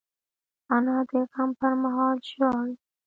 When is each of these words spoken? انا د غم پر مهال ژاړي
انا 0.75 0.97
د 1.09 1.11
غم 1.31 1.49
پر 1.59 1.73
مهال 1.83 2.17
ژاړي 2.31 2.73